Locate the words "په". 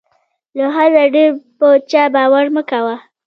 1.57-1.67